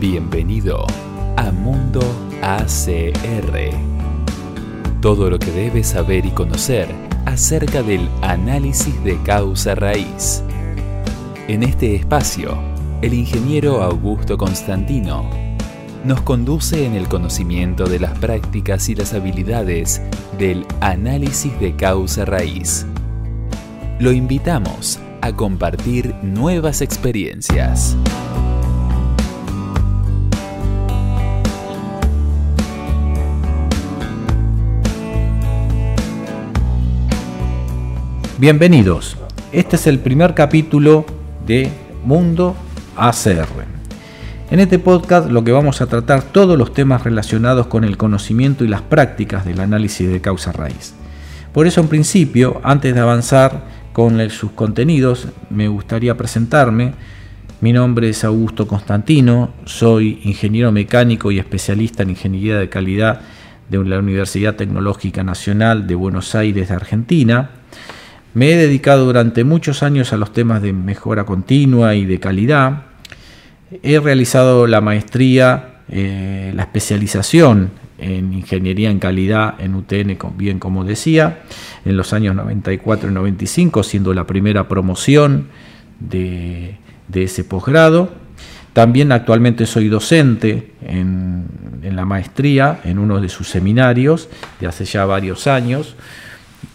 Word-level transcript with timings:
Bienvenido 0.00 0.84
a 1.38 1.50
Mundo 1.50 2.00
ACR. 2.42 3.70
Todo 5.00 5.30
lo 5.30 5.38
que 5.38 5.50
debes 5.50 5.86
saber 5.86 6.26
y 6.26 6.32
conocer 6.32 6.86
acerca 7.24 7.82
del 7.82 8.06
análisis 8.20 9.02
de 9.04 9.16
causa 9.22 9.74
raíz. 9.74 10.42
En 11.48 11.62
este 11.62 11.94
espacio, 11.94 12.58
el 13.00 13.14
ingeniero 13.14 13.82
Augusto 13.82 14.36
Constantino 14.36 15.30
nos 16.04 16.20
conduce 16.20 16.84
en 16.84 16.92
el 16.92 17.08
conocimiento 17.08 17.86
de 17.86 17.98
las 17.98 18.18
prácticas 18.18 18.90
y 18.90 18.94
las 18.94 19.14
habilidades 19.14 20.02
del 20.38 20.66
análisis 20.82 21.58
de 21.58 21.74
causa 21.74 22.26
raíz. 22.26 22.84
Lo 23.98 24.12
invitamos 24.12 24.98
a 25.22 25.32
compartir 25.32 26.14
nuevas 26.22 26.82
experiencias. 26.82 27.96
Bienvenidos. 38.38 39.16
Este 39.50 39.76
es 39.76 39.86
el 39.86 39.98
primer 39.98 40.34
capítulo 40.34 41.06
de 41.46 41.70
Mundo 42.04 42.54
ACR. 42.94 43.64
En 44.50 44.60
este 44.60 44.78
podcast 44.78 45.30
lo 45.30 45.42
que 45.42 45.52
vamos 45.52 45.80
a 45.80 45.86
tratar 45.86 46.22
todos 46.22 46.58
los 46.58 46.74
temas 46.74 47.02
relacionados 47.02 47.66
con 47.66 47.82
el 47.82 47.96
conocimiento 47.96 48.62
y 48.62 48.68
las 48.68 48.82
prácticas 48.82 49.46
del 49.46 49.60
análisis 49.60 50.10
de 50.10 50.20
causa 50.20 50.52
raíz. 50.52 50.92
Por 51.54 51.66
eso 51.66 51.80
en 51.80 51.88
principio, 51.88 52.60
antes 52.62 52.94
de 52.94 53.00
avanzar 53.00 53.64
con 53.94 54.28
sus 54.28 54.50
contenidos, 54.50 55.28
me 55.48 55.68
gustaría 55.68 56.18
presentarme. 56.18 56.92
Mi 57.62 57.72
nombre 57.72 58.10
es 58.10 58.22
Augusto 58.22 58.68
Constantino, 58.68 59.54
soy 59.64 60.20
ingeniero 60.24 60.70
mecánico 60.72 61.32
y 61.32 61.38
especialista 61.38 62.02
en 62.02 62.10
ingeniería 62.10 62.58
de 62.58 62.68
calidad 62.68 63.22
de 63.70 63.82
la 63.82 63.98
Universidad 63.98 64.56
Tecnológica 64.56 65.24
Nacional 65.24 65.86
de 65.86 65.94
Buenos 65.94 66.34
Aires 66.34 66.68
de 66.68 66.74
Argentina 66.74 67.55
me 68.36 68.52
he 68.52 68.56
dedicado 68.58 69.06
durante 69.06 69.44
muchos 69.44 69.82
años 69.82 70.12
a 70.12 70.18
los 70.18 70.30
temas 70.30 70.60
de 70.60 70.74
mejora 70.74 71.24
continua 71.24 71.94
y 71.94 72.04
de 72.04 72.20
calidad. 72.20 72.82
He 73.82 73.98
realizado 73.98 74.66
la 74.66 74.82
maestría, 74.82 75.76
eh, 75.88 76.52
la 76.54 76.64
especialización 76.64 77.70
en 77.96 78.34
ingeniería 78.34 78.90
en 78.90 78.98
calidad 78.98 79.54
en 79.58 79.74
UTN, 79.74 80.18
bien 80.36 80.58
como 80.58 80.84
decía, 80.84 81.44
en 81.86 81.96
los 81.96 82.12
años 82.12 82.36
94 82.36 83.08
y 83.08 83.14
95, 83.14 83.82
siendo 83.82 84.12
la 84.12 84.26
primera 84.26 84.68
promoción 84.68 85.46
de, 85.98 86.76
ese 87.14 87.42
posgrado. 87.42 88.10
También 88.74 89.12
actualmente 89.12 89.64
soy 89.64 89.88
docente 89.88 90.74
en, 90.82 91.46
en 91.82 91.96
la 91.96 92.04
maestría 92.04 92.80
en 92.84 92.98
uno 92.98 93.18
de 93.18 93.30
sus 93.30 93.48
seminarios 93.48 94.28
de 94.60 94.66
hace 94.66 94.84
ya 94.84 95.06
varios 95.06 95.46
años. 95.46 95.96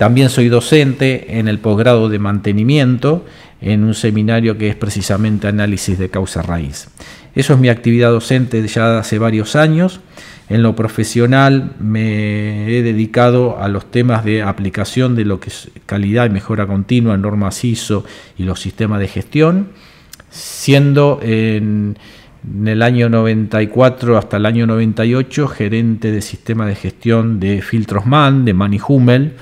También 0.02 0.32
soy 0.32 0.50
docente 0.50 1.38
en 1.38 1.48
el 1.48 1.60
posgrado 1.60 2.10
de 2.10 2.18
mantenimiento 2.18 3.24
en 3.62 3.84
un 3.84 3.94
seminario 3.94 4.58
que 4.58 4.68
es 4.68 4.76
precisamente 4.76 5.48
análisis 5.48 6.00
de 6.00 6.10
causa 6.10 6.42
raíz. 6.42 6.88
Eso 7.36 7.54
es 7.54 7.60
mi 7.60 7.70
actividad 7.70 8.10
docente 8.10 8.68
ya 8.68 8.98
hace 8.98 9.20
varios 9.20 9.56
años. 9.56 10.00
En 10.50 10.64
lo 10.64 10.76
profesional 10.76 11.74
me 11.80 12.76
he 12.76 12.82
dedicado 12.82 13.60
a 13.60 13.68
los 13.68 13.92
temas 13.92 14.26
de 14.26 14.42
aplicación 14.42 15.16
de 15.16 15.24
lo 15.24 15.40
que 15.40 15.50
es 15.50 15.70
calidad 15.86 16.26
y 16.26 16.32
mejora 16.32 16.66
continua, 16.66 17.16
normas 17.16 17.64
ISO 17.64 18.04
y 18.40 18.44
los 18.44 18.60
sistemas 18.60 19.02
de 19.02 19.08
gestión, 19.08 19.70
siendo 20.32 21.20
en, 21.22 21.96
el 22.66 22.82
año 22.82 23.08
94 23.08 24.18
hasta 24.18 24.38
el 24.38 24.48
año 24.48 24.66
98 24.66 25.48
gerente 25.48 26.12
de 26.12 26.24
sistema 26.24 26.66
de 26.66 26.74
gestión 26.74 27.40
de 27.40 27.62
Filtros 27.62 28.08
MAN, 28.08 28.46
de 28.46 28.56
Manny 28.56 28.80
Hummel, 28.88 29.34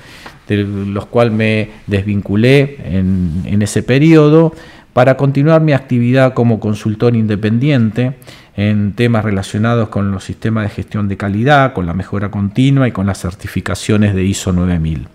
de 0.56 0.64
los 0.64 1.06
cuales 1.06 1.32
me 1.32 1.70
desvinculé 1.86 2.78
en, 2.84 3.62
ese 3.62 3.82
periodo 3.82 4.54
para 4.92 5.16
continuar 5.16 5.60
mi 5.60 5.72
actividad 5.72 6.34
como 6.34 6.58
consultor 6.58 7.14
independiente 7.14 8.14
en 8.56 8.92
temas 8.92 9.24
relacionados 9.24 9.88
con 9.88 10.10
los 10.10 10.24
sistemas 10.24 10.64
de 10.64 10.70
gestión 10.70 11.08
de 11.08 11.16
calidad, 11.16 11.72
con 11.72 11.86
la 11.86 11.94
mejora 11.94 12.30
continua 12.30 12.88
y 12.88 12.92
con 12.92 13.06
las 13.06 13.20
certificaciones 13.20 14.14
de 14.14 14.24
ISO 14.24 14.52
9000. 14.52 15.06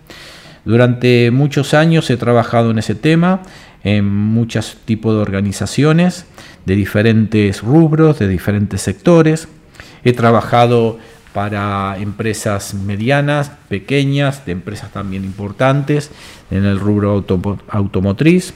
Durante 0.64 1.30
muchos 1.32 1.74
años 1.74 2.10
he 2.10 2.18
trabajado 2.18 2.72
en 2.72 2.80
ese 2.80 2.96
tema, 2.96 3.42
en 3.84 4.08
muchos 4.08 4.78
tipos 4.86 5.14
de 5.14 5.22
organizaciones, 5.22 6.26
de 6.66 6.76
diferentes 6.76 7.62
rubros, 7.62 8.18
de 8.18 8.28
diferentes 8.28 8.82
sectores. 8.82 9.48
He 10.04 10.14
trabajado 10.14 10.98
para 11.36 11.98
empresas 11.98 12.74
medianas, 12.74 13.52
pequeñas, 13.68 14.46
de 14.46 14.54
empresas 14.54 14.94
también 14.94 15.26
importantes 15.26 16.10
en 16.50 16.64
el 16.64 16.80
rubro 16.80 17.26
automotriz. 17.68 18.54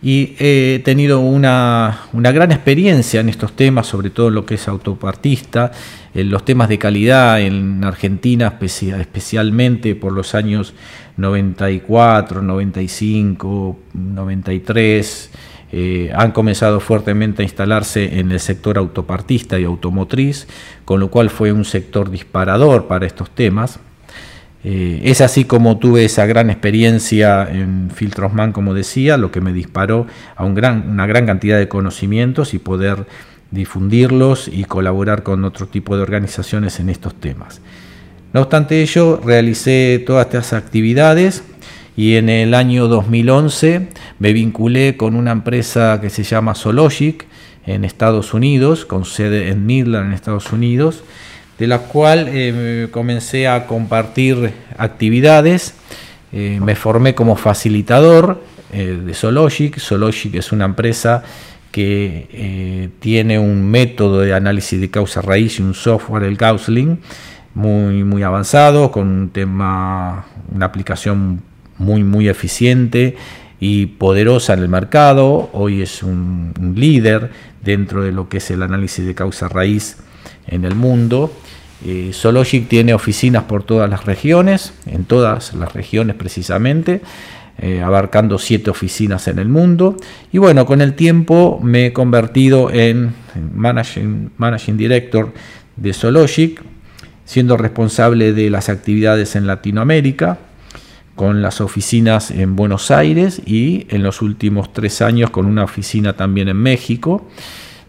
Y 0.00 0.36
he 0.38 0.80
tenido 0.84 1.18
una, 1.18 2.02
gran 2.12 2.52
experiencia 2.52 3.20
en 3.20 3.28
estos 3.28 3.56
temas, 3.56 3.88
sobre 3.88 4.10
todo 4.10 4.28
en 4.28 4.36
lo 4.36 4.46
que 4.46 4.54
es 4.54 4.68
autopartista, 4.68 5.72
en 6.14 6.30
los 6.30 6.44
temas 6.44 6.68
de 6.68 6.78
calidad 6.78 7.40
en 7.40 7.82
Argentina, 7.82 8.56
especialmente 8.60 9.96
por 9.96 10.12
los 10.12 10.36
años 10.36 10.74
94, 11.16 12.40
95, 12.40 13.78
93 13.94 15.30
eh, 15.72 16.12
han 16.14 16.32
comenzado 16.32 16.80
fuertemente 16.80 17.42
a 17.42 17.44
instalarse 17.44 18.18
en 18.18 18.30
el 18.30 18.40
sector 18.40 18.76
autopartista 18.76 19.58
y 19.58 19.64
automotriz, 19.64 20.46
con 20.84 21.00
lo 21.00 21.10
cual 21.10 21.30
fue 21.30 21.50
un 21.50 21.64
sector 21.64 22.10
disparador 22.10 22.86
para 22.86 23.06
estos 23.06 23.30
temas. 23.30 23.80
Eh, 24.64 25.00
es 25.04 25.22
así 25.22 25.44
como 25.44 25.78
tuve 25.78 26.04
esa 26.04 26.26
gran 26.26 26.50
experiencia 26.50 27.48
en 27.50 27.90
Filtrosman, 27.92 28.52
como 28.52 28.74
decía, 28.74 29.16
lo 29.16 29.32
que 29.32 29.40
me 29.40 29.52
disparó 29.52 30.06
a 30.36 30.44
una 30.44 31.06
gran 31.06 31.26
cantidad 31.26 31.58
de 31.58 31.68
conocimientos 31.68 32.52
y 32.52 32.58
poder 32.58 33.06
difundirlos 33.50 34.48
y 34.48 34.64
colaborar 34.64 35.22
con 35.22 35.44
otro 35.44 35.66
tipo 35.66 35.96
de 35.96 36.02
organizaciones 36.02 36.80
en 36.80 36.90
estos 36.90 37.14
temas. 37.14 37.60
No 38.32 38.42
obstante 38.42 38.80
ello, 38.82 39.20
realicé 39.24 40.02
todas 40.06 40.26
estas 40.26 40.52
actividades 40.52 41.44
y 41.96 42.16
en 42.16 42.28
el 42.28 42.54
año 42.54 42.88
2011 42.88 43.88
me 44.18 44.32
vinculé 44.32 44.96
con 44.96 45.14
una 45.14 45.32
empresa 45.32 46.00
que 46.00 46.10
se 46.10 46.22
llama 46.22 46.54
Sologic 46.54 47.26
en 47.66 47.84
Estados 47.84 48.34
Unidos, 48.34 48.86
con 48.86 49.04
sede 49.04 49.48
en 49.48 49.66
Midland 49.66 50.06
en 50.06 50.12
Estados 50.12 50.52
Unidos, 50.52 51.04
de 51.58 51.66
la 51.66 51.80
cual 51.80 52.26
eh, 52.28 52.88
comencé 52.90 53.46
a 53.46 53.66
compartir 53.66 54.52
actividades. 54.78 55.74
Eh, 56.32 56.58
me 56.62 56.74
formé 56.74 57.14
como 57.14 57.36
facilitador 57.36 58.42
eh, 58.72 58.98
de 59.04 59.14
Sologic. 59.14 59.78
Sologic 59.78 60.34
es 60.36 60.50
una 60.50 60.64
empresa 60.64 61.22
que 61.70 62.90
tiene 63.00 63.38
un 63.38 63.70
método 63.70 64.20
de 64.20 64.34
análisis 64.34 64.78
de 64.78 64.90
causa 64.90 65.22
raíz 65.22 65.58
y 65.58 65.62
un 65.62 65.72
software, 65.72 66.24
el 66.24 66.36
Gaussling, 66.36 66.98
muy, 67.54 68.04
muy 68.04 68.22
avanzado, 68.22 68.90
con 68.90 69.08
un 69.08 69.30
tema, 69.30 70.26
una 70.54 70.66
aplicación 70.66 71.40
muy, 71.82 72.04
muy 72.04 72.28
eficiente 72.28 73.16
y 73.60 73.86
poderosa 73.86 74.54
en 74.54 74.60
el 74.60 74.68
mercado. 74.68 75.50
Hoy 75.52 75.82
es 75.82 76.02
un, 76.02 76.52
líder 76.74 77.30
dentro 77.62 78.02
de 78.02 78.12
lo 78.12 78.28
que 78.28 78.38
es 78.38 78.50
el 78.50 78.62
análisis 78.62 79.04
de 79.04 79.14
causa 79.14 79.48
raíz 79.48 79.98
en 80.46 80.64
el 80.64 80.74
mundo. 80.74 81.32
Eh, 81.84 82.12
tiene 82.68 82.94
oficinas 82.94 83.44
por 83.44 83.64
todas 83.64 83.90
las 83.90 84.06
regiones, 84.06 84.72
en 84.86 85.04
todas 85.04 85.54
las 85.54 85.72
regiones 85.72 86.16
precisamente, 86.16 87.02
eh, 87.58 87.82
abarcando 87.82 88.38
siete 88.38 88.70
oficinas 88.70 89.28
en 89.28 89.38
el 89.38 89.48
mundo. 89.48 89.96
Y 90.32 90.38
bueno, 90.38 90.64
con 90.64 90.80
el 90.80 90.94
tiempo 90.94 91.60
me 91.62 91.86
he 91.86 91.92
convertido 91.92 92.70
en 92.70 93.14
managing, 93.54 94.30
managing 94.38 94.76
director 94.76 95.32
de 95.76 95.92
Sologic, 95.92 96.62
siendo 97.24 97.56
responsable 97.56 98.32
de 98.32 98.50
las 98.50 98.68
actividades 98.68 99.36
en 99.36 99.46
Latinoamérica, 99.46 100.38
con 101.14 101.42
las 101.42 101.60
oficinas 101.60 102.30
en 102.30 102.56
Buenos 102.56 102.90
Aires 102.90 103.42
y 103.44 103.86
en 103.90 104.02
los 104.02 104.22
últimos 104.22 104.72
tres 104.72 105.02
años 105.02 105.30
con 105.30 105.46
una 105.46 105.64
oficina 105.64 106.14
también 106.14 106.48
en 106.48 106.56
México, 106.56 107.26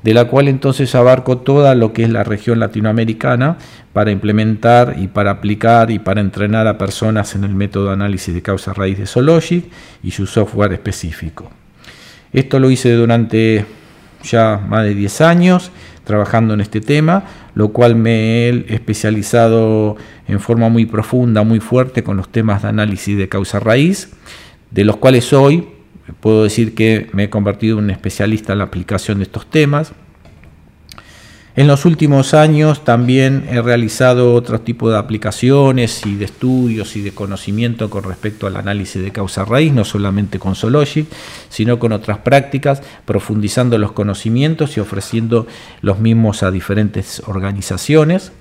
de 0.03 0.13
la 0.13 0.25
cual 0.25 0.49
entonces 0.49 0.93
abarco 0.95 1.37
toda 1.37 1.75
lo 1.75 1.93
que 1.93 2.03
es 2.03 2.09
la 2.09 2.23
región 2.23 2.59
latinoamericana 2.59 3.57
para 3.93 4.11
implementar 4.11 4.95
y 4.99 5.07
para 5.07 5.31
aplicar 5.31 5.91
y 5.91 5.99
para 5.99 6.19
entrenar 6.19 6.67
a 6.67 6.77
personas 6.77 7.35
en 7.35 7.45
el 7.45 7.55
método 7.55 7.87
de 7.87 7.93
análisis 7.93 8.33
de 8.33 8.41
causa 8.41 8.73
raíz 8.73 8.97
de 8.97 9.05
Sologic 9.05 9.65
y 10.03 10.11
su 10.11 10.25
software 10.25 10.73
específico. 10.73 11.49
Esto 12.33 12.59
lo 12.59 12.69
hice 12.69 12.91
durante 12.93 13.65
ya 14.23 14.57
más 14.57 14.83
de 14.83 14.95
10 14.95 15.21
años 15.21 15.71
trabajando 16.03 16.53
en 16.53 16.61
este 16.61 16.81
tema, 16.81 17.23
lo 17.55 17.69
cual 17.69 17.95
me 17.95 18.47
he 18.47 18.65
especializado 18.73 19.95
en 20.27 20.39
forma 20.39 20.69
muy 20.69 20.85
profunda, 20.85 21.43
muy 21.43 21.59
fuerte 21.59 22.03
con 22.03 22.17
los 22.17 22.29
temas 22.29 22.63
de 22.63 22.69
análisis 22.69 23.17
de 23.17 23.29
causa 23.29 23.59
raíz, 23.59 24.11
de 24.71 24.83
los 24.85 24.97
cuales 24.97 25.31
hoy 25.33 25.67
puedo 26.19 26.43
decir 26.43 26.75
que 26.75 27.07
me 27.13 27.25
he 27.25 27.29
convertido 27.29 27.77
en 27.77 27.85
un 27.85 27.89
especialista 27.89 28.53
en 28.53 28.59
la 28.59 28.65
aplicación 28.65 29.19
de 29.19 29.23
estos 29.23 29.49
temas. 29.49 29.93
En 31.55 31.67
los 31.67 31.85
últimos 31.85 32.33
años 32.33 32.83
también 32.83 33.47
he 33.47 33.61
realizado 33.61 34.33
otro 34.33 34.61
tipo 34.61 34.89
de 34.89 34.97
aplicaciones 34.97 36.03
y 36.03 36.15
de 36.15 36.25
estudios 36.25 36.95
y 36.95 37.01
de 37.03 37.11
conocimiento 37.11 37.91
con 37.91 38.03
respecto 38.03 38.47
al 38.47 38.57
análisis 38.57 39.03
de 39.03 39.11
causa 39.11 39.45
raíz, 39.45 39.71
no 39.71 39.85
solamente 39.85 40.39
con 40.39 40.55
Sologic, 40.55 41.05
sino 41.49 41.77
con 41.77 41.91
otras 41.91 42.17
prácticas, 42.17 42.81
profundizando 43.05 43.77
los 43.77 43.91
conocimientos 43.91 44.77
y 44.77 44.79
ofreciendo 44.79 45.45
los 45.81 45.99
mismos 45.99 46.41
a 46.41 46.49
diferentes 46.49 47.21
organizaciones, 47.27 48.31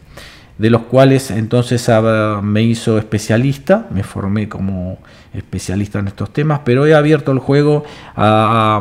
de 0.56 0.70
los 0.70 0.80
cuales 0.80 1.30
entonces 1.30 1.90
me 2.42 2.62
hizo 2.62 2.96
especialista, 2.96 3.88
me 3.90 4.04
formé 4.04 4.48
como 4.48 4.96
especialista 5.34 5.98
en 5.98 6.08
estos 6.08 6.32
temas, 6.32 6.60
pero 6.64 6.86
he 6.86 6.94
abierto 6.94 7.30
el 7.32 7.40
juego 7.40 7.84
a 8.16 8.80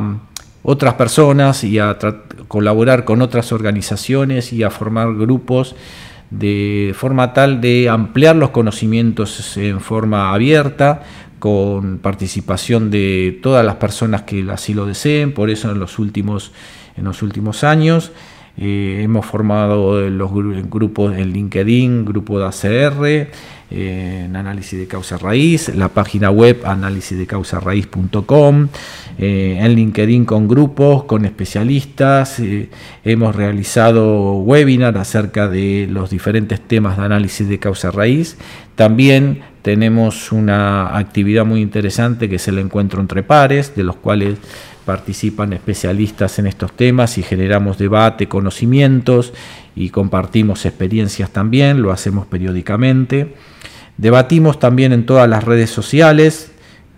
otras 0.64 0.96
personas 0.96 1.64
y 1.64 1.80
a 1.80 1.98
colaborar 2.48 3.06
con 3.06 3.22
otras 3.22 3.52
organizaciones 3.52 4.54
y 4.54 4.64
a 4.64 4.70
formar 4.70 5.14
grupos 5.16 5.76
de 6.30 6.94
forma 6.96 7.34
tal 7.34 7.62
de 7.62 7.90
ampliar 7.90 8.36
los 8.36 8.52
conocimientos 8.52 9.58
en 9.58 9.82
forma 9.82 10.34
abierta, 10.34 11.04
con 11.40 11.98
participación 11.98 12.92
de 12.92 13.40
todas 13.42 13.66
las 13.66 13.76
personas 13.76 14.22
que 14.24 14.46
así 14.52 14.74
lo 14.74 14.86
deseen, 14.86 15.34
por 15.34 15.50
eso 15.50 15.72
en 15.72 15.80
los 15.80 16.00
últimos, 16.00 16.52
en 16.96 17.04
los 17.06 17.22
últimos 17.22 17.64
años 17.64 18.12
eh, 18.58 19.02
hemos 19.04 19.26
formado 19.26 20.08
los 20.10 20.32
grupos 20.32 21.18
en 21.18 21.32
LinkedIn, 21.32 22.06
grupo 22.06 22.38
de 22.38 22.46
ACR, 22.46 23.32
en 23.72 24.36
análisis 24.36 24.78
de 24.78 24.88
causa 24.88 25.18
raíz, 25.18 25.74
la 25.74 25.90
página 25.90 26.30
web 26.30 26.62
análisisdecausaraíz.com, 26.66 28.68
eh, 29.18 29.58
en 29.60 29.76
LinkedIn 29.76 30.26
con 30.26 30.48
grupos, 30.48 31.06
con 31.06 31.26
especialistas, 31.26 32.40
eh, 32.40 32.70
hemos 33.04 33.36
realizado 33.36 34.34
webinars 34.34 34.98
acerca 34.98 35.48
de 35.48 35.88
los 35.90 36.10
diferentes 36.10 36.60
temas 36.60 36.98
de 36.98 37.06
análisis 37.06 37.48
de 37.48 37.60
causa 37.60 37.92
raíz, 37.92 38.38
también 38.76 39.44
tenemos 39.62 40.32
una 40.32 40.98
actividad 40.98 41.46
muy 41.46 41.62
interesante 41.62 42.28
que 42.28 42.36
es 42.36 42.48
el 42.48 42.58
encuentro 42.58 43.00
entre 43.00 43.24
pares, 43.24 43.76
de 43.76 43.84
los 43.84 43.96
cuales 43.96 44.38
participan 44.86 45.54
especialistas 45.54 46.40
en 46.40 46.48
estos 46.48 46.74
temas 46.74 47.18
y 47.18 47.24
generamos 47.24 47.78
debate, 47.78 48.28
conocimientos 48.28 49.34
y 49.76 49.90
compartimos 49.90 50.66
experiencias 50.66 51.30
también, 51.30 51.82
lo 51.82 51.92
hacemos 51.92 52.26
periódicamente. 52.26 53.34
Debatimos 53.98 54.60
también 54.60 54.94
en 54.94 55.06
todas 55.06 55.30
las 55.30 55.44
redes 55.44 55.70
sociales 55.70 56.52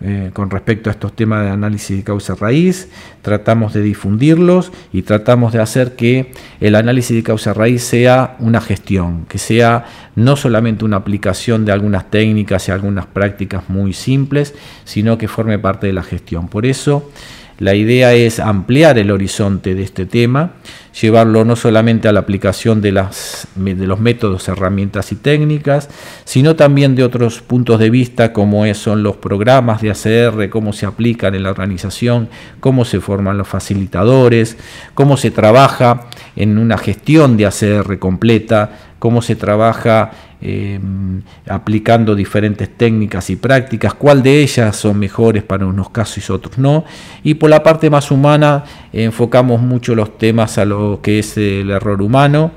eh, 0.06 0.30
con 0.34 0.50
respecto 0.50 0.90
a 0.90 0.92
estos 0.92 1.16
temas 1.16 1.44
de 1.44 1.50
análisis 1.50 1.96
de 1.96 2.02
causa 2.02 2.34
raíz, 2.34 2.90
tratamos 3.22 3.72
de 3.72 3.80
difundirlos 3.80 4.70
y 4.92 5.00
tratamos 5.02 5.52
de 5.52 5.60
hacer 5.60 5.94
que 5.94 6.32
el 6.60 6.74
análisis 6.74 7.16
de 7.16 7.22
causa 7.22 7.54
raíz 7.54 7.84
sea 7.84 8.36
una 8.40 8.60
gestión, 8.60 9.24
que 9.26 9.38
sea 9.38 9.86
no 10.14 10.36
solamente 10.36 10.84
una 10.84 10.96
aplicación 10.96 11.64
de 11.64 11.72
algunas 11.72 12.10
técnicas 12.10 12.68
y 12.68 12.72
algunas 12.72 13.06
prácticas 13.06 13.70
muy 13.70 13.94
simples, 13.94 14.54
sino 14.84 15.16
que 15.16 15.28
forme 15.28 15.58
parte 15.58 15.86
de 15.86 15.94
la 15.94 16.02
gestión. 16.02 16.48
Por 16.48 16.66
eso, 16.66 17.10
la 17.58 17.74
idea 17.74 18.14
es 18.14 18.40
ampliar 18.40 18.98
el 18.98 19.10
horizonte 19.10 19.74
de 19.74 19.82
este 19.82 20.06
tema, 20.06 20.52
llevarlo 21.00 21.44
no 21.44 21.56
solamente 21.56 22.08
a 22.08 22.12
la 22.12 22.20
aplicación 22.20 22.80
de, 22.80 22.92
los 22.92 24.00
métodos, 24.00 24.48
herramientas 24.48 25.12
y 25.12 25.16
técnicas, 25.16 25.88
sino 26.24 26.56
también 26.56 26.94
de 26.94 27.04
otros 27.04 27.42
puntos 27.42 27.78
de 27.78 27.90
vista 27.90 28.32
como 28.32 28.72
son 28.74 29.02
los 29.02 29.16
programas 29.16 29.82
de 29.82 29.90
ACR, 29.90 30.50
cómo 30.50 30.72
se 30.72 30.86
aplican 30.86 31.34
en 31.34 31.44
la 31.44 31.50
organización, 31.50 32.28
cómo 32.60 32.84
se 32.84 33.00
forman 33.00 33.38
los 33.38 33.48
facilitadores, 33.48 34.56
cómo 34.94 35.16
se 35.16 35.30
trabaja 35.30 36.06
en 36.36 36.58
una 36.58 36.76
gestión 36.78 37.36
de 37.36 37.46
ACR 37.46 37.98
completa, 37.98 38.93
cómo 39.04 39.20
se 39.20 39.36
trabaja 39.36 40.12
em, 40.40 41.20
aplicando 41.46 42.14
diferentes 42.14 42.74
técnicas 42.74 43.28
y 43.28 43.36
prácticas, 43.36 43.92
cuál 43.92 44.22
de 44.22 44.42
ellas 44.42 44.74
son 44.76 44.98
mejores 44.98 45.42
para 45.42 45.66
unos 45.66 45.90
casos 45.90 46.26
y 46.26 46.32
otros 46.32 46.56
no. 46.56 46.86
Y 47.22 47.34
por 47.34 47.50
la 47.50 47.62
parte 47.62 47.90
más 47.90 48.10
humana 48.10 48.64
enfocamos 48.94 49.60
mucho 49.60 49.94
los 49.94 50.16
temas 50.16 50.56
a 50.56 50.64
lo 50.64 51.00
que 51.02 51.18
es 51.18 51.36
el 51.36 51.68
error 51.68 52.00
humano, 52.00 52.52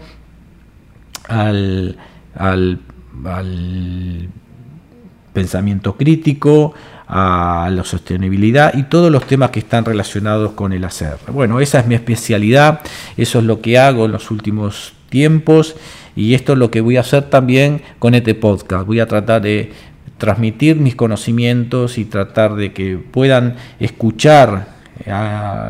al, 1.28 1.98
al 2.36 2.80
pensamiento 5.34 5.98
crítico, 5.98 6.74
a 7.10 7.70
la 7.70 7.84
sostenibilidad 7.84 8.74
y 8.74 8.84
todos 8.84 9.12
los 9.12 9.28
temas 9.28 9.50
que 9.50 9.60
están 9.60 9.84
relacionados 9.84 10.54
con 10.54 10.72
el 10.72 10.86
hacer. 10.86 11.18
Bueno, 11.30 11.60
esa 11.60 11.82
es 11.82 11.88
mi 11.88 11.96
especialidad, 11.96 12.80
eso 13.18 13.40
es 13.40 13.44
lo 13.44 13.60
que 13.60 13.78
hago 13.78 14.06
en 14.06 14.14
los 14.14 14.32
últimos 14.32 14.94
tiempos 15.10 15.76
y 16.18 16.34
esto 16.34 16.54
es 16.54 16.60
lo 16.60 16.72
que 16.72 16.82
voy 16.82 16.98
a 16.98 17.02
hacer 17.02 17.30
también 17.30 17.84
con 18.00 18.16
este 18.16 18.34
podcast. 18.34 18.88
Voy 18.88 19.00
a 19.00 19.06
tratar 19.06 19.44
de 19.44 19.72
transmitir 20.18 20.78
mis 20.78 20.96
conocimientos 20.96 22.00
y 22.00 22.06
tratar 22.06 22.56
de 22.56 22.74
que 22.74 22.98
puedan 22.98 23.56
escuchar 23.80 24.70
eh, 25.06 25.14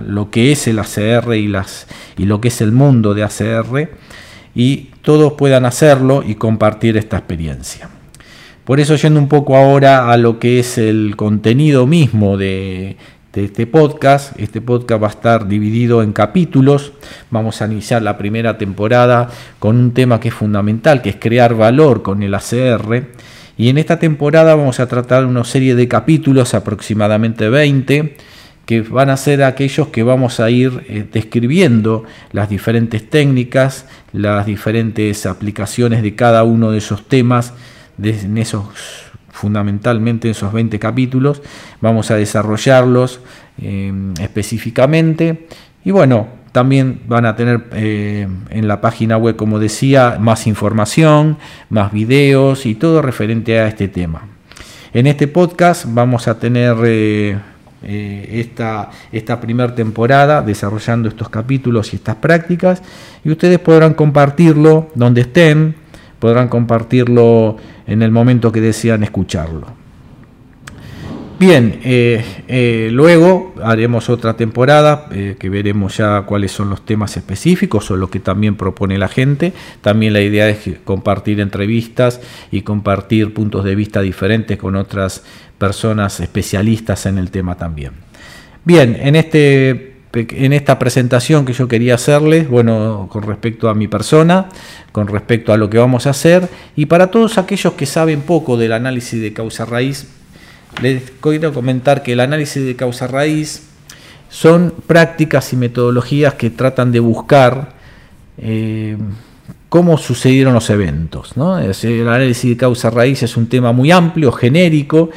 lo 0.07 0.31
que 0.31 0.53
es 0.53 0.67
el 0.67 0.79
ACR 0.79 1.35
y, 1.35 1.47
las, 1.47 1.88
y 2.17 2.23
lo 2.23 2.39
que 2.39 2.47
es 2.47 2.61
el 2.61 2.71
mundo 2.71 3.13
de 3.13 3.23
ACR 3.23 3.89
y 4.55 4.89
todos 5.01 5.33
puedan 5.33 5.65
hacerlo 5.65 6.23
y 6.25 6.35
compartir 6.35 6.95
esta 6.95 7.17
experiencia. 7.17 7.89
Por 8.63 8.79
eso 8.79 8.95
yendo 8.95 9.19
un 9.19 9.27
poco 9.27 9.55
ahora 9.55 10.09
a 10.09 10.17
lo 10.17 10.39
que 10.39 10.59
es 10.59 10.77
el 10.77 11.15
contenido 11.17 11.88
mismo 11.88 12.38
de, 12.38 12.95
de 13.38 13.45
este 13.45 13.68
podcast. 13.68 14.34
Este 14.39 14.62
podcast 14.62 15.04
va 15.04 15.07
a 15.07 15.12
estar 15.12 15.48
dividido 15.48 16.01
en 16.01 16.12
capítulos. 16.12 16.94
Vamos 17.30 17.62
a 17.62 17.68
iniciar 17.68 18.01
la 18.01 18.18
primera 18.18 18.57
temporada 18.57 19.30
con 19.60 19.78
un 19.78 19.94
tema 19.94 20.19
que 20.19 20.30
es 20.30 20.34
fundamental, 20.34 21.04
que 21.04 21.10
es 21.12 21.18
crear 21.18 21.54
valor 21.54 22.01
con 22.01 22.24
el 22.24 22.34
ACR. 22.34 23.10
Y 23.56 23.69
en 23.69 23.78
esta 23.78 24.00
temporada 24.00 24.56
vamos 24.56 24.80
a 24.80 24.88
tratar 24.88 25.24
una 25.25 25.44
serie 25.44 25.75
de 25.75 25.88
capítulos, 25.88 26.56
aproximadamente 26.56 27.48
20, 27.48 28.18
que 28.66 28.81
van 28.81 29.12
a 29.12 29.18
ser 29.18 29.44
aquellos 29.44 29.89
que 29.89 30.01
vamos 30.01 30.39
a 30.39 30.50
ir 30.50 30.84
eh, 30.89 31.06
describiendo 31.12 32.06
las 32.31 32.50
diferentes 32.50 33.07
técnicas, 33.07 33.86
las 34.13 34.48
diferentes 34.48 35.28
aplicaciones 35.28 36.01
de 36.01 36.16
cada 36.16 36.44
uno 36.44 36.72
de 36.72 36.80
esos 36.80 37.07
temas 37.07 37.54
en 38.01 38.38
esos 38.39 39.06
fundamentalmente 39.38 40.30
esos 40.30 40.51
20 40.51 40.80
capítulos, 40.80 41.42
vamos 41.80 42.12
a 42.12 42.16
desarrollarlos 42.16 43.22
eh, 43.62 43.94
específicamente 44.19 45.48
y 45.84 45.92
bueno, 45.92 46.28
también 46.51 47.01
van 47.07 47.25
a 47.25 47.36
tener 47.36 47.66
eh, 47.74 48.28
en 48.50 48.68
la 48.68 48.81
página 48.81 49.18
web, 49.18 49.36
como 49.36 49.60
decía, 49.60 50.18
más 50.19 50.48
información, 50.48 51.38
más 51.70 51.91
videos 51.91 52.65
y 52.65 52.75
todo 52.75 53.01
referente 53.01 53.60
a 53.60 53.67
este 53.67 53.88
tema. 53.88 54.24
En 54.94 55.06
este 55.06 55.27
podcast 55.27 55.86
vamos 55.88 56.27
a 56.27 56.39
tener 56.39 56.75
eh, 56.84 57.38
esta, 57.84 58.89
esta 59.12 59.39
primera 59.39 59.75
temporada 59.75 60.41
desarrollando 60.41 61.10
estos 61.10 61.29
capítulos 61.29 61.94
y 61.94 61.98
estas 61.98 62.15
prácticas 62.15 62.82
y 63.24 63.29
ustedes 63.29 63.60
podrán 63.60 63.94
compartirlo 63.94 64.89
donde 64.96 65.22
estén, 65.22 65.75
podrán 66.20 66.48
compartirlo 66.48 67.58
en 67.88 68.01
el 68.01 68.12
momento 68.12 68.51
que 68.51 68.62
desean 68.62 69.03
escucharlo. 69.03 69.88
Bien, 71.39 71.82
eh, 71.84 72.25
eh, 72.48 72.89
luego 72.91 73.53
haremos 73.62 74.10
otra 74.10 74.36
temporada 74.36 75.06
eh, 75.12 75.36
que 75.38 75.50
veremos 75.50 75.98
ya 75.98 76.24
cuáles 76.24 76.51
son 76.51 76.72
los 76.72 76.84
temas 76.84 77.15
específicos 77.15 77.91
o 77.91 77.96
lo 77.96 78.10
que 78.10 78.20
también 78.20 78.56
propone 78.56 78.98
la 78.98 79.08
gente. 79.08 79.53
También 79.82 80.13
la 80.13 80.22
idea 80.22 80.50
es 80.50 80.58
compartir 80.84 81.39
entrevistas 81.39 82.22
y 82.50 82.63
compartir 82.63 83.36
puntos 83.36 83.63
de 83.65 83.75
vista 83.75 84.01
diferentes 84.01 84.58
con 84.58 84.75
otras 84.75 85.24
personas 85.60 86.20
especialistas 86.22 87.06
en 87.06 87.20
el 87.20 87.29
tema 87.29 87.56
también. 87.56 87.91
Bien, 88.65 88.98
en 89.00 89.15
este 89.15 89.87
en 90.13 90.53
esta 90.53 90.79
presentación 90.79 91.45
que 91.45 91.53
yo 91.53 91.67
quería 91.67 91.95
hacerles, 91.95 92.49
bueno, 92.49 93.07
con 93.11 93.23
respecto 93.23 93.69
a 93.69 93.75
mi 93.75 93.87
persona, 93.87 94.49
con 94.91 95.07
respecto 95.07 95.53
a 95.53 95.57
lo 95.57 95.69
que 95.69 95.77
vamos 95.77 96.07
a 96.07 96.11
hacer, 96.11 96.47
y 96.75 96.85
para 96.85 97.11
todos 97.11 97.37
aquellos 97.37 97.73
que 97.73 97.85
saben 97.85 98.21
poco 98.21 98.57
del 98.57 98.73
análisis 98.73 99.21
de 99.21 99.33
causa 99.33 99.65
raíz, 99.65 100.07
les 100.81 101.11
quiero 101.21 101.53
comentar 101.53 102.03
que 102.03 102.13
el 102.13 102.19
análisis 102.19 102.65
de 102.65 102.75
causa 102.75 103.07
raíz 103.07 103.63
son 104.29 104.73
prácticas 104.85 105.53
y 105.53 105.55
metodologías 105.55 106.33
que 106.35 106.49
tratan 106.49 106.91
de 106.91 106.99
buscar 106.99 107.73
eh, 108.37 108.97
cómo 109.69 109.97
sucedieron 109.97 110.53
los 110.53 110.69
eventos. 110.69 111.33
El 111.83 112.07
análisis 112.07 112.49
de 112.49 112.57
causa 112.57 112.89
raíz 112.89 113.23
es 113.23 113.37
un 113.37 113.47
tema 113.47 113.71
muy 113.71 113.91
amplio, 113.91 114.31
genérico, 114.31 115.09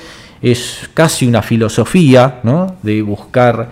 es 0.42 0.90
casi 0.94 1.26
una 1.26 1.42
filosofía 1.42 2.40
de 2.82 3.02
buscar 3.02 3.70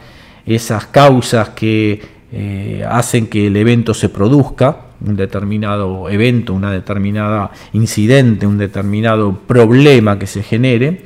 esas 0.54 0.86
causas 0.86 1.50
que 1.50 2.00
eh, 2.32 2.84
hacen 2.88 3.26
que 3.26 3.46
el 3.46 3.56
evento 3.56 3.94
se 3.94 4.08
produzca, 4.08 4.86
un 5.00 5.16
determinado 5.16 6.08
evento, 6.08 6.54
una 6.54 6.72
determinada 6.72 7.50
incidente, 7.72 8.46
un 8.46 8.58
determinado 8.58 9.38
problema 9.46 10.18
que 10.18 10.26
se 10.26 10.42
genere. 10.42 11.02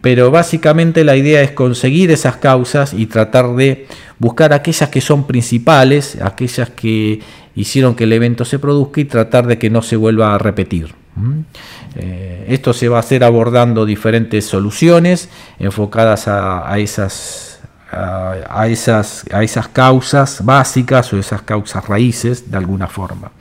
pero 0.00 0.30
básicamente 0.30 1.04
la 1.04 1.16
idea 1.16 1.42
es 1.42 1.50
conseguir 1.50 2.10
esas 2.10 2.36
causas 2.36 2.94
y 2.94 3.06
tratar 3.06 3.54
de 3.56 3.86
buscar 4.18 4.52
aquellas 4.52 4.88
que 4.88 5.00
son 5.00 5.26
principales, 5.26 6.16
aquellas 6.22 6.70
que 6.70 7.20
hicieron 7.54 7.94
que 7.94 8.04
el 8.04 8.12
evento 8.12 8.44
se 8.44 8.58
produzca 8.58 9.00
y 9.00 9.04
tratar 9.04 9.46
de 9.46 9.58
que 9.58 9.68
no 9.68 9.82
se 9.82 9.96
vuelva 9.96 10.34
a 10.34 10.38
repetir. 10.38 10.94
Eh, 11.96 12.46
esto 12.48 12.72
se 12.72 12.88
va 12.88 12.96
a 12.96 13.00
hacer 13.00 13.22
abordando 13.22 13.84
diferentes 13.84 14.46
soluciones 14.46 15.28
enfocadas 15.58 16.26
a, 16.26 16.78
esas, 16.78 17.51
a, 17.92 18.66
esas, 18.68 19.24
a 19.32 19.42
esas 19.42 19.68
causas 19.68 20.44
básicas 20.44 21.12
o 21.12 21.18
esas 21.18 21.42
causas 21.42 21.86
raíces 21.86 22.50
de 22.50 22.56
alguna 22.56 22.88
forma. 22.88 23.32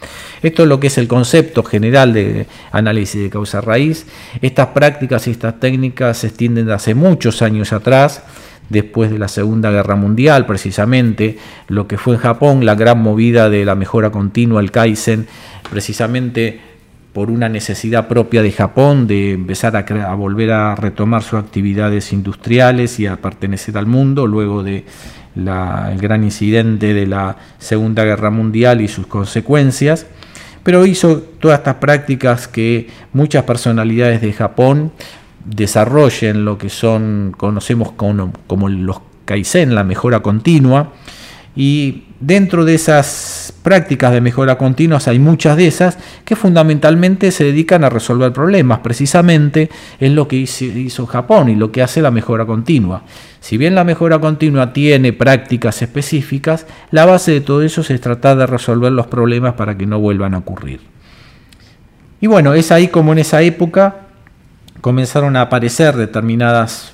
Esto 0.42 0.64
es 0.64 0.70
lo 0.70 0.80
que 0.80 0.88
es 0.88 0.98
el 0.98 1.08
concepto 1.08 1.64
general 1.64 2.14
de 2.14 2.48
análisis 2.72 3.22
de 3.22 3.30
causa 3.30 3.62
raíz. 3.62 4.06
Estas 4.42 4.68
prácticas 4.68 5.28
y 5.28 5.32
estas 5.32 5.60
técnicas 5.60 6.18
se 6.18 6.28
extienden 6.28 6.66
de 6.66 6.74
hace 6.74 6.94
muchos 6.96 7.42
años 7.42 7.72
atrás 7.72 8.24
después 8.70 9.12
de 9.12 9.20
la 9.20 9.28
Segunda 9.28 9.70
Guerra 9.72 9.96
Mundial, 9.96 10.46
precisamente 10.46 11.38
lo 11.68 11.88
que 11.88 11.98
fue 11.98 12.16
en 12.16 12.22
Japón, 12.22 12.66
la 12.66 12.76
gran 12.76 13.00
movida 13.00 13.50
de 13.50 13.66
la 13.66 13.76
mejora 13.76 14.12
continua, 14.12 14.62
el 14.62 14.72
Kaizen, 14.72 15.28
precisamente 15.70 16.71
por 17.14 17.30
una 17.30 17.50
necesidad 17.50 18.08
propia 18.08 18.42
de 18.42 18.52
Japón 18.52 19.08
de 19.08 19.34
empezar 19.34 19.76
a, 19.76 20.16
volver 20.16 20.52
a 20.52 20.76
retomar 20.76 21.24
sus 21.24 21.40
actividades 21.40 22.14
industriales 22.14 23.00
y 23.00 23.08
a 23.08 23.18
pertenecer 23.18 23.78
al 23.78 23.86
mundo 23.86 24.28
luego 24.28 24.64
de 24.64 24.86
el 25.36 25.98
gran 26.00 26.24
incidente 26.24 26.94
de 26.94 27.08
la 27.08 27.38
Segunda 27.58 28.04
Guerra 28.04 28.30
Mundial 28.30 28.82
y 28.82 28.88
sus 28.88 29.08
consecuencias, 29.08 30.06
pero 30.64 30.86
hizo 30.86 31.20
todas 31.40 31.60
estas 31.60 31.76
prácticas 31.76 32.48
que 32.48 32.90
muchas 33.14 33.44
personalidades 33.44 34.22
de 34.22 34.34
Japón 34.34 34.92
desarrollen 35.46 36.46
lo 36.46 36.58
que 36.58 36.70
son, 36.70 37.34
conocemos 37.36 37.94
como, 37.94 38.34
como 38.48 38.70
los 38.70 39.02
Kaizen, 39.26 39.74
la 39.74 39.84
mejora 39.84 40.22
continua, 40.22 40.92
y 41.56 42.04
dentro 42.20 42.66
de 42.66 42.76
esas 42.76 43.41
prácticas 43.62 44.12
de 44.12 44.22
mejora 44.22 44.58
continua 44.58 45.00
hay 45.06 45.20
muchas 45.20 45.58
de 45.58 45.68
esas 45.68 45.98
que 46.26 46.36
fundamentalmente 46.36 47.32
se 47.32 47.46
dedican 47.46 47.84
a 47.84 47.90
resolver 47.90 48.34
problemas. 48.34 48.80
Precisamente 48.80 49.70
es 50.00 50.12
lo 50.12 50.28
que 50.28 50.36
hizo 50.36 51.06
Japón 51.06 51.50
y 51.50 51.56
lo 51.56 51.72
que 51.72 51.82
hace 51.82 52.02
la 52.02 52.12
mejora 52.12 52.46
continua. 52.46 53.04
Si 53.40 53.58
bien 53.58 53.76
la 53.76 53.84
mejora 53.84 54.20
continua 54.20 54.74
tiene 54.74 55.14
prácticas 55.14 55.82
específicas, 55.82 56.68
la 56.92 57.06
base 57.06 57.32
de 57.32 57.42
todo 57.42 57.62
eso 57.62 57.82
es 57.82 58.02
tratar 58.02 58.38
de 58.38 58.48
resolver 58.48 58.92
los 58.92 59.08
problemas 59.08 59.54
para 59.54 59.78
que 59.78 59.86
no 59.86 60.00
vuelvan 60.00 60.34
a 60.34 60.40
ocurrir. 60.40 60.82
Y 62.20 62.28
bueno, 62.28 62.54
es 62.54 62.72
ahí 62.72 62.88
como 62.88 63.14
en 63.14 63.20
esa 63.20 63.42
época 63.42 64.08
comenzaron 64.82 65.36
a 65.36 65.42
aparecer 65.42 65.96
determinadas 65.96 66.94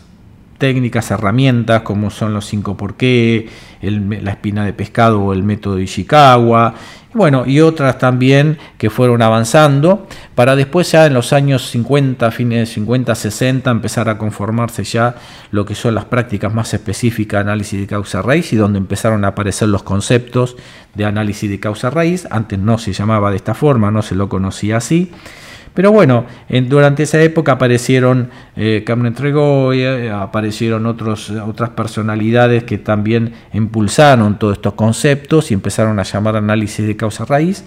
técnicas, 0.58 1.12
herramientas 1.12 1.82
como 1.82 2.10
son 2.10 2.34
los 2.34 2.46
5 2.46 2.78
por 2.78 2.96
qué, 2.96 3.50
la 3.82 4.32
espina 4.32 4.66
de 4.66 4.74
pescado 4.74 5.22
o 5.22 5.34
el 5.34 5.44
método 5.44 5.80
Ishikawa, 5.80 6.74
bueno, 7.18 7.46
y 7.48 7.62
otras 7.62 7.98
también 7.98 8.60
que 8.78 8.92
fueron 8.92 9.24
avanzando 9.24 10.08
para 10.36 10.56
después 10.56 10.92
ya 10.92 11.08
en 11.08 11.16
los 11.16 11.34
años 11.34 11.68
50, 11.72 12.30
fines 12.30 12.60
de 12.60 12.74
50, 12.76 13.16
60 13.16 13.72
empezar 13.72 14.08
a 14.08 14.20
conformarse 14.20 14.84
ya 14.84 15.16
lo 15.50 15.66
que 15.66 15.74
son 15.74 15.96
las 15.96 16.06
prácticas 16.06 16.54
más 16.54 16.74
específicas 16.76 17.44
de 17.44 17.50
análisis 17.50 17.80
de 17.80 17.88
causa 17.88 18.22
raíz 18.22 18.54
y 18.54 18.56
donde 18.56 18.78
empezaron 18.78 19.26
a 19.26 19.30
aparecer 19.30 19.68
los 19.68 19.82
conceptos 19.82 20.58
de 20.94 21.06
análisis 21.06 21.50
de 21.50 21.60
causa 21.60 21.90
raíz, 21.90 22.28
antes 22.30 22.60
no 22.60 22.78
se 22.78 22.94
llamaba 22.94 23.32
de 23.32 23.38
esta 23.38 23.56
forma, 23.56 23.90
no 23.90 24.04
se 24.04 24.14
lo 24.14 24.30
conocía 24.30 24.78
así. 24.78 25.12
Pero 25.78 25.92
bueno, 25.92 26.26
durante 26.50 27.04
esa 27.04 27.22
época 27.22 27.52
aparecieron 27.52 28.32
eh, 28.56 28.82
Carmen 28.84 29.14
Tregoya, 29.14 30.24
aparecieron 30.24 30.88
otras 30.88 31.70
personalidades 31.76 32.64
que 32.64 32.80
también 32.80 33.34
impulsaron 33.54 34.40
todos 34.40 34.54
estos 34.54 34.74
conceptos 34.74 35.52
y 35.52 35.54
empezaron 35.54 36.00
a 36.00 36.02
llamar 36.02 36.36
análisis 36.36 36.88
de 36.88 36.98
causa 36.98 37.26
raíz. 37.26 37.64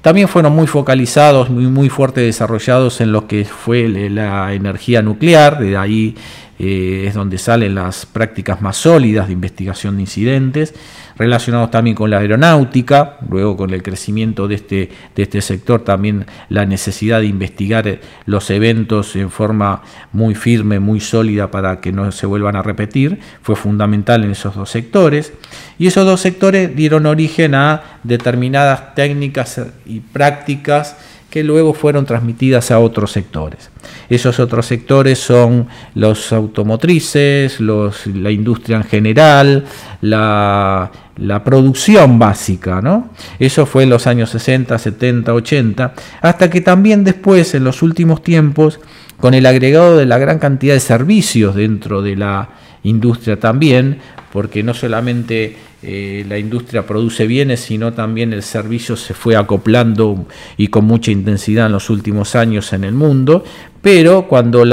También 0.00 0.26
fueron 0.26 0.56
muy 0.56 0.66
focalizados, 0.66 1.48
muy, 1.48 1.68
muy 1.68 1.88
fuerte 1.88 2.20
desarrollados 2.20 3.00
en 3.00 3.12
lo 3.12 3.28
que 3.28 3.44
fue 3.44 3.88
la 3.88 4.52
energía 4.52 5.00
nuclear, 5.00 5.60
de 5.60 5.76
ahí 5.76 6.16
eh, 6.58 7.04
es 7.06 7.14
donde 7.14 7.38
salen 7.38 7.76
las 7.76 8.06
prácticas 8.06 8.60
más 8.60 8.76
sólidas 8.76 9.28
de 9.28 9.34
investigación 9.34 9.94
de 9.96 10.02
incidentes 10.02 10.74
relacionados 11.18 11.70
también 11.70 11.96
con 11.96 12.10
la 12.10 12.18
aeronáutica, 12.18 13.16
luego 13.28 13.56
con 13.56 13.70
el 13.72 13.82
crecimiento 13.82 14.48
de 14.48 14.56
este, 14.56 14.90
de 15.14 15.22
este 15.22 15.40
sector 15.40 15.82
también 15.82 16.26
la 16.48 16.66
necesidad 16.66 17.20
de 17.20 17.26
investigar 17.26 17.98
los 18.26 18.50
eventos 18.50 19.16
en 19.16 19.30
forma 19.30 19.82
muy 20.12 20.34
firme, 20.34 20.78
muy 20.80 21.00
sólida 21.00 21.50
para 21.50 21.80
que 21.80 21.92
no 21.92 22.10
se 22.12 22.26
vuelvan 22.26 22.56
a 22.56 22.62
repetir, 22.62 23.20
fue 23.42 23.56
fundamental 23.56 24.24
en 24.24 24.32
esos 24.32 24.54
dos 24.54 24.70
sectores. 24.70 25.32
Y 25.78 25.86
esos 25.86 26.06
dos 26.06 26.20
sectores 26.20 26.74
dieron 26.74 27.06
origen 27.06 27.54
a 27.54 28.00
determinadas 28.02 28.94
técnicas 28.94 29.60
y 29.84 30.00
prácticas 30.00 30.96
que 31.36 31.44
luego 31.44 31.74
fueron 31.74 32.06
transmitidas 32.06 32.70
a 32.70 32.78
otros 32.78 33.12
sectores. 33.12 33.68
Esos 34.08 34.40
otros 34.40 34.64
sectores 34.64 35.18
son 35.18 35.66
los 35.94 36.32
automotrices, 36.32 37.60
la 37.60 38.30
industria 38.30 38.78
en 38.78 38.84
general, 38.84 39.66
la, 40.00 40.90
la 41.18 41.44
producción 41.44 42.18
básica, 42.18 42.80
¿no? 42.80 43.10
Eso 43.38 43.66
fue 43.66 43.82
en 43.82 43.90
los 43.90 44.06
años 44.06 44.30
60, 44.30 44.78
70, 44.78 45.34
80, 45.34 45.92
hasta 46.22 46.48
que 46.48 46.62
también 46.62 47.04
después, 47.04 47.54
en 47.54 47.64
los 47.64 47.82
últimos 47.82 48.22
tiempos, 48.22 48.80
con 49.18 49.34
el 49.34 49.44
agregado 49.44 49.98
de 49.98 50.06
la 50.06 50.16
gran 50.16 50.38
cantidad 50.38 50.72
de 50.72 50.80
servicios 50.80 51.54
dentro 51.54 52.00
de 52.00 52.16
la 52.16 52.48
industria 52.82 53.38
también, 53.38 53.98
porque 54.32 54.62
no 54.62 54.72
solamente 54.72 55.54
eh, 55.82 56.24
la 56.28 56.38
industria 56.38 56.86
produce 56.86 57.26
bienes, 57.26 57.60
sino 57.60 57.92
también 57.92 58.32
el 58.32 58.42
servicio 58.42 58.96
se 58.96 59.14
fue 59.14 59.36
acoplando 59.36 60.26
y 60.56 60.68
con 60.68 60.86
mucha 60.86 61.10
intensidad 61.10 61.66
en 61.66 61.72
los 61.72 61.90
últimos 61.90 62.34
años 62.34 62.72
en 62.72 62.84
el 62.84 62.94
mundo, 62.94 63.44
pero 63.82 64.26
cuando 64.26 64.64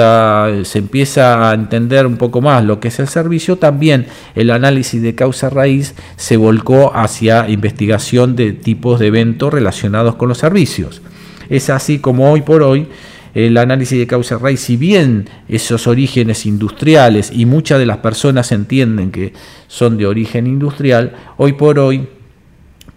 se 0.63 0.79
empieza 0.79 1.49
a 1.49 1.53
entender 1.53 2.07
un 2.07 2.17
poco 2.17 2.41
más 2.41 2.63
lo 2.63 2.79
que 2.79 2.87
es 2.87 2.99
el 2.99 3.07
servicio, 3.07 3.57
también 3.57 4.07
el 4.33 4.49
análisis 4.49 5.01
de 5.01 5.13
causa 5.13 5.49
raíz 5.49 5.93
se 6.15 6.35
volcó 6.35 6.95
hacia 6.95 7.47
investigación 7.47 8.35
de 8.35 8.53
tipos 8.53 8.99
de 8.99 9.07
eventos 9.07 9.53
relacionados 9.53 10.15
con 10.15 10.29
los 10.29 10.39
servicios. 10.39 11.01
Es 11.49 11.69
así 11.69 11.99
como 11.99 12.31
hoy 12.31 12.41
por 12.41 12.63
hoy 12.63 12.87
el 13.33 13.57
análisis 13.57 13.97
de 13.97 14.07
causa 14.07 14.37
raíz, 14.37 14.61
si 14.61 14.77
bien 14.77 15.29
esos 15.47 15.87
orígenes 15.87 16.45
industriales 16.45 17.31
y 17.33 17.45
muchas 17.45 17.79
de 17.79 17.85
las 17.85 17.97
personas 17.97 18.51
entienden 18.51 19.11
que 19.11 19.33
son 19.67 19.97
de 19.97 20.05
origen 20.05 20.45
industrial, 20.45 21.13
hoy 21.37 21.53
por 21.53 21.79
hoy 21.79 22.07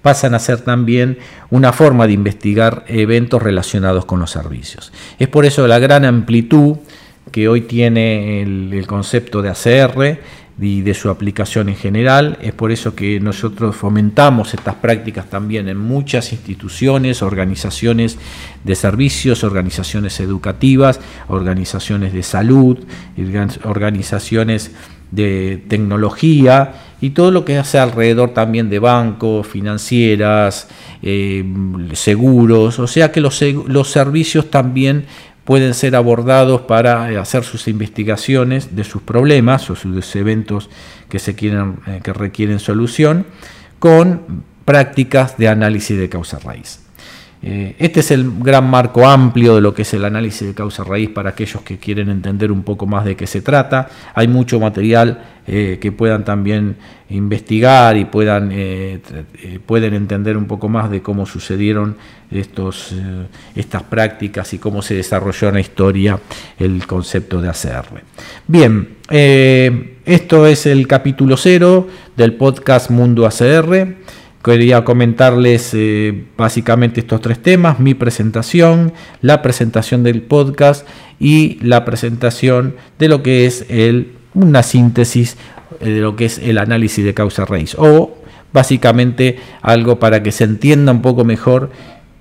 pasan 0.02 0.34
a 0.34 0.38
ser 0.38 0.60
también 0.60 1.18
una 1.50 1.72
forma 1.72 2.06
de 2.06 2.12
investigar 2.12 2.84
eventos 2.86 3.42
relacionados 3.42 4.04
con 4.04 4.20
los 4.20 4.30
servicios. 4.30 4.92
Es 5.18 5.26
por 5.26 5.46
eso 5.46 5.66
la 5.66 5.78
gran 5.78 6.04
amplitud 6.04 6.76
que 7.32 7.48
hoy 7.48 7.62
tiene 7.62 8.42
el, 8.42 8.86
concepto 8.86 9.42
de 9.42 9.48
ACR 9.48 10.20
y 10.58 10.80
de 10.80 10.94
su 10.94 11.10
aplicación 11.10 11.68
en 11.68 11.76
general. 11.76 12.38
Es 12.40 12.52
por 12.52 12.72
eso 12.72 12.94
que 12.94 13.20
nosotros 13.20 13.76
fomentamos 13.76 14.54
estas 14.54 14.76
prácticas 14.76 15.28
también 15.28 15.68
en 15.68 15.76
muchas 15.76 16.32
instituciones, 16.32 17.22
organizaciones 17.22 18.18
de 18.64 18.74
servicios, 18.74 19.44
organizaciones 19.44 20.18
educativas, 20.20 21.00
organizaciones 21.28 22.12
de 22.12 22.22
salud, 22.22 22.78
organizaciones 23.64 24.72
de 25.10 25.62
tecnología 25.68 26.74
y 27.00 27.10
todo 27.10 27.30
lo 27.30 27.44
que 27.44 27.58
hace 27.58 27.78
alrededor 27.78 28.30
también 28.30 28.70
de 28.70 28.78
bancos, 28.78 29.46
financieras, 29.46 30.68
eh, 31.02 31.44
seguros, 31.92 32.78
o 32.78 32.86
sea 32.86 33.12
que 33.12 33.20
los, 33.20 33.40
los 33.68 33.90
servicios 33.90 34.50
también 34.50 35.04
pueden 35.46 35.74
ser 35.74 35.94
abordados 35.94 36.62
para 36.62 37.10
eh, 37.10 37.16
hacer 37.16 37.44
sus 37.44 37.68
investigaciones 37.68 38.74
de 38.74 38.84
sus 38.84 39.00
problemas 39.00 39.70
o 39.70 39.76
sus 39.76 40.16
eventos 40.16 40.68
que, 41.08 41.20
se 41.20 41.34
quieren, 41.34 41.76
eh, 41.86 42.00
que 42.02 42.12
requieren 42.12 42.58
solución 42.58 43.24
con 43.78 44.42
prácticas 44.64 45.38
de 45.38 45.48
análisis 45.48 45.96
de 45.96 46.08
causa 46.08 46.40
raíz. 46.40 46.85
Eh, 47.42 47.76
este 47.78 48.00
es 48.00 48.10
el 48.10 48.30
gran 48.40 48.68
marco 48.68 49.06
amplio 49.06 49.54
de 49.54 49.60
lo 49.60 49.74
que 49.74 49.82
es 49.82 49.94
el 49.94 50.04
análisis 50.04 50.48
de 50.48 50.54
causa 50.54 50.82
raíz 50.84 51.10
para 51.10 51.30
aquellos 51.30 51.62
que 51.62 51.76
quieren 51.78 52.08
entender 52.08 52.50
un 52.50 52.62
poco 52.62 52.86
más 52.86 53.04
de 53.04 53.14
qué 53.14 53.26
se 53.26 53.42
trata. 53.42 53.88
Hay 54.14 54.26
mucho 54.26 54.58
material 54.58 55.22
eh, 55.46 55.78
que 55.80 55.92
puedan 55.92 56.24
también 56.24 56.76
investigar 57.10 57.96
y 57.96 58.06
puedan 58.06 58.48
eh, 58.52 59.00
pueden 59.64 59.94
entender 59.94 60.36
un 60.36 60.46
poco 60.46 60.68
más 60.68 60.90
de 60.90 61.02
cómo 61.02 61.26
sucedieron 61.26 61.96
estos, 62.30 62.92
estas 63.54 63.84
prácticas 63.84 64.52
y 64.54 64.58
cómo 64.58 64.82
se 64.82 64.94
desarrolló 64.94 65.48
en 65.48 65.54
la 65.54 65.60
historia 65.60 66.18
el 66.58 66.84
concepto 66.86 67.40
de 67.40 67.48
ACR. 67.48 68.02
Bien, 68.48 68.96
esto 70.04 70.46
es 70.48 70.66
el 70.66 70.88
capítulo 70.88 71.36
cero 71.36 71.86
del 72.16 72.34
podcast 72.34 72.90
Mundo 72.90 73.24
ACR. 73.24 73.94
Quería 74.42 74.84
comentarles 74.84 75.70
eh, 75.74 76.24
básicamente 76.36 77.00
estos 77.00 77.20
tres 77.20 77.42
temas, 77.42 77.80
mi 77.80 77.94
presentación, 77.94 78.92
la 79.20 79.42
presentación 79.42 80.02
del 80.02 80.22
podcast 80.22 80.86
y 81.18 81.58
la 81.62 81.84
presentación 81.84 82.76
de 82.98 83.08
lo 83.08 83.22
que 83.22 83.46
es 83.46 83.66
el, 83.68 84.12
una 84.34 84.62
síntesis 84.62 85.36
eh, 85.80 85.88
de 85.90 86.00
lo 86.00 86.16
que 86.16 86.26
es 86.26 86.38
el 86.38 86.58
análisis 86.58 87.04
de 87.04 87.14
causa 87.14 87.44
raíz 87.44 87.74
o 87.78 88.18
básicamente 88.52 89.38
algo 89.62 89.98
para 89.98 90.22
que 90.22 90.32
se 90.32 90.44
entienda 90.44 90.92
un 90.92 91.02
poco 91.02 91.24
mejor 91.24 91.70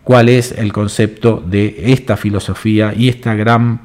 cuál 0.04 0.30
es 0.30 0.52
el 0.52 0.74
concepto 0.74 1.44
de 1.46 1.76
esta 1.88 2.18
filosofía 2.18 2.94
y 2.96 3.10
esta 3.10 3.36
gran 3.36 3.82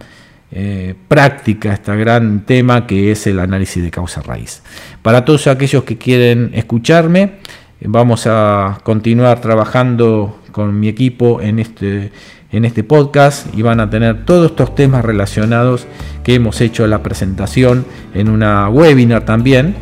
eh, 0.52 0.94
práctica, 1.06 1.72
este 1.72 1.94
gran 1.96 2.44
tema 2.44 2.86
que 2.86 3.12
es 3.12 3.26
el 3.28 3.38
análisis 3.38 3.82
de 3.82 3.90
causa 3.90 4.20
raíz. 4.20 4.62
Para 5.00 5.24
todos 5.24 5.46
aquellos 5.46 5.84
que 5.84 5.96
quieren 5.96 6.50
escucharme, 6.54 7.34
Vamos 7.82 8.26
a 8.26 8.78
continuar 8.82 9.40
trabajando 9.40 10.38
con 10.52 10.78
mi 10.78 10.88
equipo 10.88 11.40
en 11.40 11.58
este, 11.58 12.12
en 12.52 12.66
este 12.66 12.84
podcast 12.84 13.46
y 13.54 13.62
van 13.62 13.80
a 13.80 13.88
tener 13.88 14.26
todos 14.26 14.50
estos 14.50 14.74
temas 14.74 15.02
relacionados 15.02 15.86
que 16.22 16.34
hemos 16.34 16.60
hecho 16.60 16.86
la 16.86 17.02
presentación 17.02 17.86
en 18.12 18.28
una 18.28 18.68
webinar 18.68 19.24
también 19.24 19.74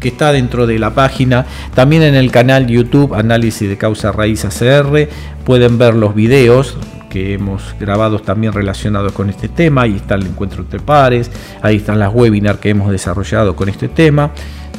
que 0.00 0.08
está 0.08 0.32
dentro 0.32 0.66
de 0.66 0.78
la 0.80 0.90
página, 0.90 1.46
también 1.74 2.02
en 2.02 2.16
el 2.16 2.30
canal 2.30 2.66
YouTube 2.66 3.14
Análisis 3.14 3.68
de 3.68 3.78
Causa 3.78 4.12
Raíz 4.12 4.44
ACR, 4.44 5.08
pueden 5.46 5.78
ver 5.78 5.94
los 5.94 6.14
videos 6.14 6.76
que 7.08 7.34
hemos 7.34 7.74
grabado 7.78 8.18
también 8.18 8.52
relacionados 8.52 9.12
con 9.12 9.30
este 9.30 9.48
tema, 9.48 9.82
ahí 9.82 9.94
está 9.94 10.16
el 10.16 10.26
encuentro 10.26 10.62
entre 10.62 10.80
pares, 10.80 11.30
ahí 11.62 11.76
están 11.76 12.00
las 12.00 12.12
webinars 12.12 12.58
que 12.58 12.70
hemos 12.70 12.90
desarrollado 12.90 13.54
con 13.54 13.68
este 13.68 13.88
tema. 13.88 14.32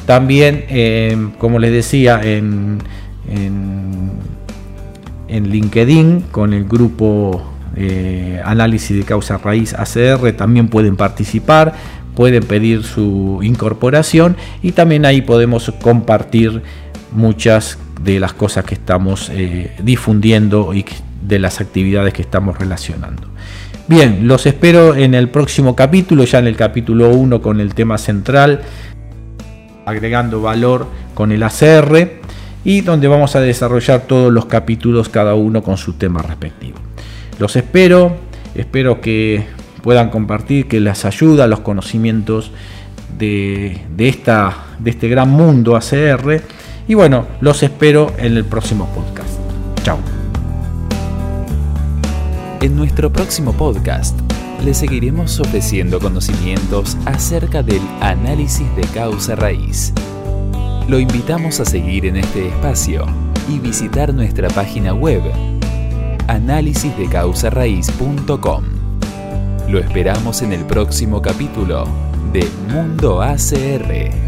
También, 0.06 0.64
eh, 0.68 1.30
como 1.38 1.58
les 1.58 1.72
decía, 1.72 2.20
en, 2.22 2.78
en, 3.28 4.12
LinkedIn 5.28 6.22
con 6.30 6.54
el 6.54 6.64
grupo 6.64 7.42
eh, 7.76 8.40
Análisis 8.44 8.96
de 8.96 9.02
Causa 9.02 9.38
Raíz 9.38 9.74
ACR 9.74 10.32
también 10.32 10.68
pueden 10.68 10.96
participar, 10.96 11.74
pueden 12.14 12.44
pedir 12.44 12.84
su 12.84 13.40
incorporación 13.42 14.36
y 14.62 14.72
también 14.72 15.04
ahí 15.04 15.22
podemos 15.22 15.72
compartir 15.82 16.62
muchas 17.12 17.78
de 18.00 18.20
las 18.20 18.32
cosas 18.32 18.64
que 18.64 18.74
estamos 18.74 19.30
eh, 19.32 19.72
difundiendo 19.82 20.72
y 20.72 20.84
de 21.20 21.38
las 21.38 21.60
actividades 21.60 22.14
que 22.14 22.22
estamos 22.22 22.58
relacionando. 22.58 23.24
Bien, 23.88 24.26
los 24.26 24.46
espero 24.46 24.94
en 24.94 25.14
el 25.14 25.28
próximo 25.28 25.76
capítulo, 25.76 26.24
ya 26.24 26.38
en 26.38 26.46
el 26.46 26.56
capítulo 26.56 27.10
1 27.10 27.42
con 27.42 27.60
el 27.60 27.74
tema 27.74 27.98
central 27.98 28.62
agregando 29.86 30.42
valor 30.42 30.86
con 31.14 31.32
el 31.32 31.42
ACR 31.42 32.20
y 32.64 32.80
donde 32.82 33.08
vamos 33.08 33.36
a 33.36 33.40
desarrollar 33.40 34.02
todos 34.02 34.32
los 34.32 34.46
capítulos 34.46 35.08
cada 35.08 35.34
uno 35.34 35.62
con 35.62 35.78
su 35.78 35.94
tema 35.94 36.20
respectivo. 36.20 36.78
Los 37.38 37.54
espero, 37.56 38.16
espero 38.54 39.00
que 39.00 39.46
puedan 39.82 40.10
compartir, 40.10 40.66
que 40.66 40.80
les 40.80 41.04
ayuda 41.04 41.46
los 41.46 41.60
conocimientos 41.60 42.50
de, 43.16 43.80
esta, 43.98 44.66
de 44.80 44.90
este 44.90 45.08
gran 45.08 45.30
mundo 45.30 45.76
ACR 45.76 46.42
y 46.88 46.94
bueno, 46.94 47.26
los 47.40 47.62
espero 47.62 48.12
en 48.18 48.36
el 48.36 48.44
próximo 48.44 48.92
podcast. 48.92 49.38
Chao. 49.84 49.98
En 52.60 52.74
nuestro 52.74 53.12
próximo 53.12 53.52
podcast 53.52 54.18
le 54.64 54.72
seguiremos 54.74 55.38
ofreciendo 55.40 55.98
conocimientos 56.00 56.96
acerca 57.06 57.62
del 57.62 57.82
análisis 58.00 58.66
de 58.76 58.82
causa 58.94 59.36
raíz. 59.36 59.92
Lo 60.88 60.98
invitamos 60.98 61.60
a 61.60 61.64
seguir 61.64 62.06
en 62.06 62.16
este 62.16 62.48
espacio 62.48 63.06
y 63.48 63.58
visitar 63.58 64.12
nuestra 64.14 64.48
página 64.48 64.94
web 64.94 65.22
análisisdecausarraíz.com. 66.28 68.64
Lo 69.68 69.78
esperamos 69.78 70.42
en 70.42 70.52
el 70.52 70.64
próximo 70.64 71.22
capítulo 71.22 71.86
de 72.32 72.44
Mundo 72.68 73.22
ACR. 73.22 74.25